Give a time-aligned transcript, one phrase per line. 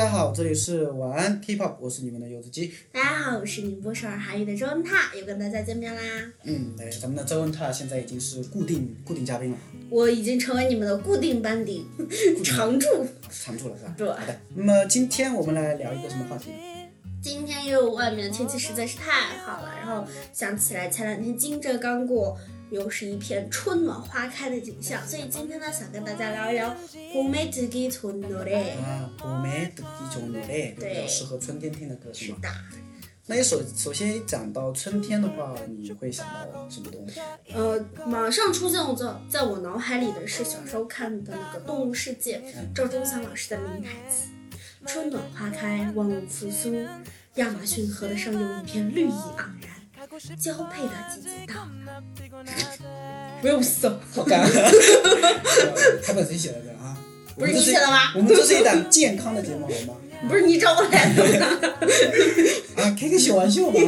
[0.00, 2.72] 大家好，这里是晚安 K-pop，我是你们的柚子鸡。
[2.90, 6.00] 大家好，我是宁波首尔韩语的周文泰，又跟大家见面啦。
[6.44, 9.58] 嗯，对，咱们的周文泰现在已经是固定固定嘉宾了，
[9.90, 11.86] 我已经成为你们的固定班底，
[12.42, 12.86] 常驻，
[13.30, 13.94] 常驻了是吧？
[13.98, 14.08] 对。
[14.08, 16.48] 好的，那么今天我们来聊一个什么话题？
[17.22, 22.38] 今天因为外面的天气实在是太好了，然后想起来前两天惊蛰刚过。
[22.71, 26.75] 又是一片春暖花开的景象，所以今天呢想跟大家聊一聊
[27.13, 28.77] 봄에듣기좋은노래。
[28.79, 32.37] 啊，봄에듣기좋은노래，比对较适合春天听的歌是吗？
[32.37, 32.49] 是的，
[33.27, 37.19] 那你首首先一讲到春天的话，你会想到什么东西？
[37.53, 42.39] 呃，马上出现我在在我脑海里的是小时候看的那个《动物世界》，
[42.73, 46.75] 赵忠祥老师的名台词：“春暖花开，万物复苏，
[47.35, 49.68] 亚马逊河的上游一片绿意盎然，
[50.38, 51.54] ”交配的季节到
[51.86, 52.02] 了。”
[53.40, 54.46] 不用搜，好干，
[56.04, 56.96] 他本身写的啊，
[57.36, 58.12] 不是你写的吗？
[58.14, 59.96] 我们这是一档健康的节目，好吗？
[60.28, 61.46] 不是你找我来的吗？
[62.76, 63.80] 啊，开个小玩笑嘛。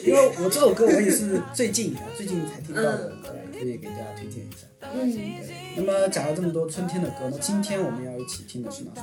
[0.04, 4.67] 因为我这首歌我也是最近最近才听到的，对，可以给大家推荐一下。
[4.94, 5.34] 嗯，
[5.76, 9.03] 那么讲了这么多春天的歌那，今天我们要一起听的是哪首？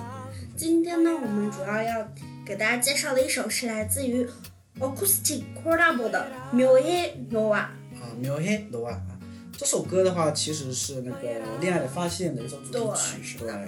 [0.56, 2.12] 今天呢，我们主要要
[2.46, 4.28] 给大家介绍的一首是来自于
[4.80, 7.60] Acoustic Coral 的《喵嘿诺瓦》
[7.98, 9.20] 啊，《喵嘿诺瓦》啊，
[9.58, 11.28] 这首歌的话其实是那个
[11.60, 13.60] 《恋爱的发现》的一首主题曲，是吧？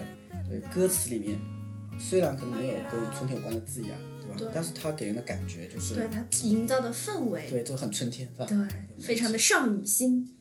[0.50, 1.40] 对，对，歌词里面
[2.00, 3.92] 虽然可能没有跟春天有关的字眼，
[4.38, 4.52] 对吧？
[4.54, 8.58] 但是它给人的感觉就是，对它，营造的氛围，对，就很春天，对，
[9.02, 10.37] 非常的少女心。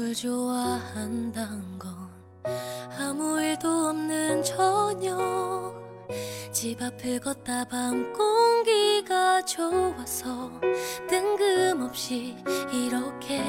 [0.00, 1.92] 누굴 좋아한단 건
[2.98, 5.74] 아무 일도 없는 저녁.
[6.50, 10.50] 집 앞을 걷다 밤 공기가 좋아서
[11.06, 12.34] 뜬금없이
[12.72, 13.44] 이렇게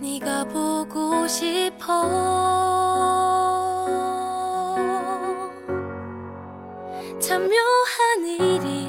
[0.00, 1.82] 네가 보고 싶어.
[7.18, 8.81] 참 묘한 일이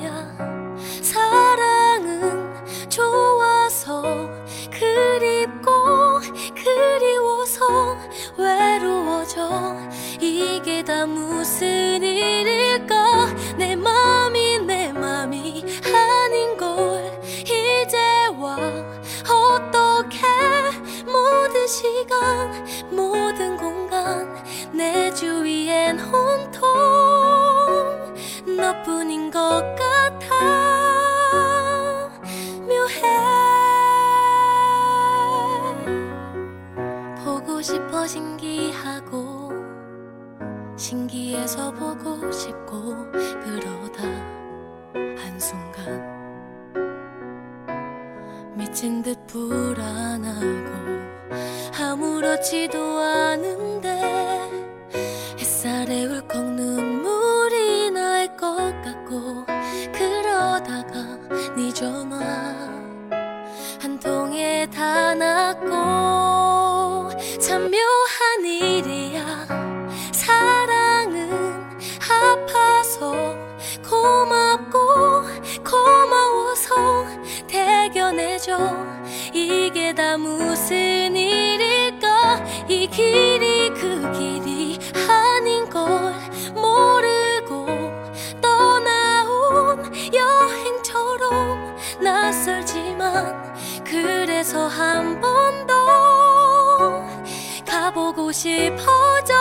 [11.05, 13.33] 무슨 일일까?
[13.57, 17.97] 내 맘이 내 맘이 아닌 걸 이제
[18.39, 18.57] 와
[19.29, 20.19] 어떻게
[21.05, 26.63] 모든 시간 모든 공간 내 주위엔 온통
[28.57, 29.39] 너뿐인 것
[29.75, 29.92] 같아
[40.93, 44.03] 신기해서 보고 싶고 그러다
[45.17, 45.99] 한순간
[48.53, 50.37] 미친 듯 불안하고
[51.81, 54.52] 아무렇지도 않은데
[92.03, 93.53] 낯설지만
[93.83, 95.73] 그래서 한 번 더
[97.65, 99.33] 가보고 싶어져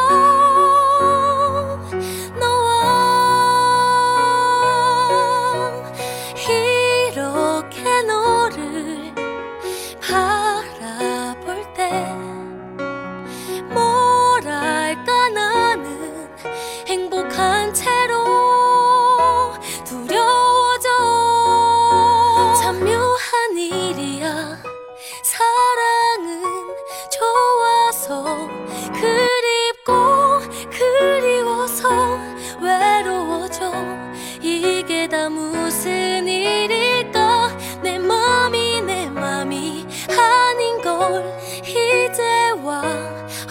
[35.12, 37.50] 다 무슨 일일까?
[37.82, 42.80] 내 맘이 내 맘이 아닌 걸 이제와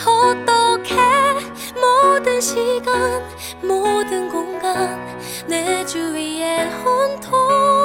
[0.03, 0.95] 어떻게?
[1.79, 3.23] 모든 시간
[3.61, 7.80] 모든 공간 내 주위에 온통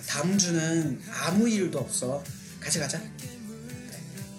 [0.07, 2.23] 다음 주는 아무 일도 없어.
[2.61, 2.99] 같이 가자.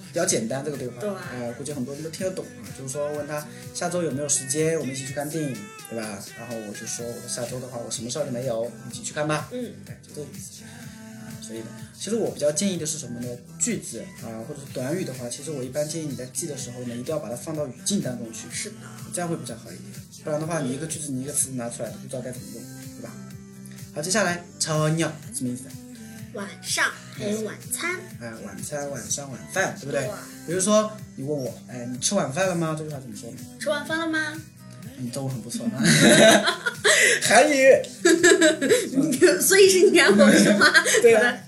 [0.09, 2.64] 比较简单这个对话，对呃，估计很多人都听得懂啊。
[2.77, 5.55] 就是说问他下周有没有时间，我们一起去看电影，
[5.89, 6.24] 对吧？
[6.38, 9.48] 然后我就说我下周的话我什么事儿都没有，一起去看吧。
[9.51, 10.63] 嗯，对，就这个意思。
[10.63, 11.65] 啊，所以呢，
[11.98, 13.27] 其实我比较建议的是什么呢？
[13.58, 18.75] 句子啊，或者是短语的话，其实我一般建议你在记的时候呢，一定要把它放到语境当中去，是的。
[19.13, 19.91] 这样会比较好一点。
[20.24, 22.63] 不然的话，你一个句子你一个词拿出来都不知道该怎么用，
[22.98, 23.12] 对吧？
[23.94, 25.63] 好，接下来저녁什么意思？
[26.34, 30.11] 晚上还有晚餐，哎，晚餐、晚上、晚饭，对不对对？
[30.47, 32.75] 比如说你问我，哎，你吃晚饭了吗？
[32.79, 33.37] 这句话怎么说呢？
[33.59, 34.35] 吃晚饭了吗？
[34.97, 35.81] 你中文很不错啊，
[37.23, 37.83] 韩语。
[39.41, 40.67] 所以是你让我说吗？
[41.03, 41.39] 对啊。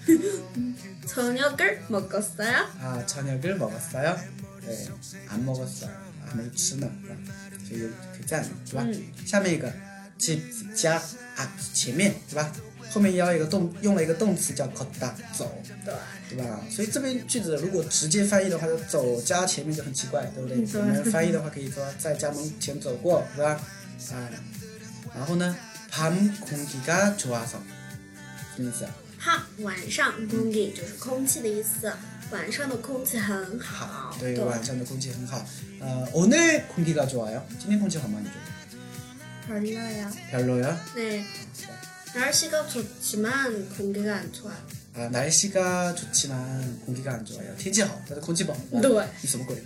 [1.06, 2.66] 저녁을 먹었어요?
[2.80, 4.16] 아 저녁을 먹었어요?
[4.64, 4.88] 네,
[5.28, 5.90] 안 먹었어요.
[6.30, 7.16] 안没吃呢，是吧？
[7.68, 8.86] 所以就可以这样用，是吧？
[9.26, 9.70] 下面一个
[10.18, 10.40] 집
[10.74, 10.96] 加
[11.36, 12.52] 啊前面是吧？
[12.90, 15.50] 后面要一个动，用了一个动词叫걷다走，
[15.82, 15.94] 对，
[16.28, 16.60] 对吧？
[16.70, 20.58] 所以这边句子如果直接翻译的话，就走加前面就很奇怪，对不对？
[20.66, 23.58] 对我们翻译的话可以说在家门前走过，是吧？
[24.12, 24.28] 啊，
[25.14, 25.56] 然后呢，
[25.90, 27.56] 밤공기가좋아서
[28.54, 28.90] 什么意思啊？
[29.18, 31.90] 好，晚上공기就是空气的意思。
[32.30, 35.46] 晚上的空气很好，对，晚上的空气很好。
[35.80, 37.40] 呃，오늘공기가좋아요？
[37.58, 38.18] 今天空气好吗？
[38.20, 38.55] 你觉得？
[39.46, 40.10] 별로야.
[40.30, 40.78] 별로요?
[40.94, 41.24] 네.
[42.14, 44.56] 날씨가 좋지만 공기가 안 좋아요.
[44.94, 47.54] 아, 날씨가 좋지만 공기가 안 좋아요.
[47.56, 48.58] 天气好，但是空气不好。
[48.70, 49.56] 对你什么鬼？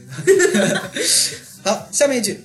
[1.64, 2.40] 好，下面一句，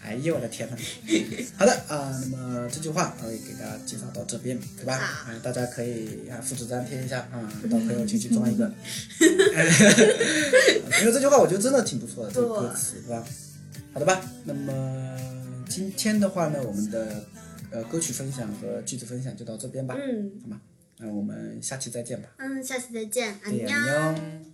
[0.04, 0.78] 哎呦我的天呐！
[1.58, 4.98] 好的啊，那么这句话我也给大家介绍到这边，对吧？
[4.98, 8.72] 好啊，大家可以啊复制粘贴一下啊， 到朋友圈去装一个。
[11.02, 13.26] 因为这句话我觉得真的挺不错的，这个歌词，对吧？
[13.94, 15.18] 好的吧，那么
[15.70, 17.26] 今天的话呢，我们的
[17.72, 20.62] 呃歌曲分享和句子分享就到这边吧，嗯好吗？
[21.00, 23.40] 那我们下期再见吧，嗯，下期再见。
[23.44, 24.53] 安妞。